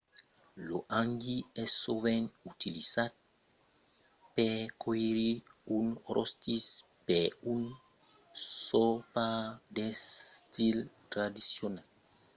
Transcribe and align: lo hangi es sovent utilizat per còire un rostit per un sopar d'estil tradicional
lo 0.67 0.77
hangi 0.93 1.35
es 1.61 1.71
sovent 1.83 2.27
utilizat 2.51 3.13
per 4.35 4.57
còire 4.83 5.29
un 5.77 5.85
rostit 6.15 6.65
per 7.07 7.27
un 7.53 7.61
sopar 8.65 9.39
d'estil 9.75 10.77
tradicional 11.11 11.85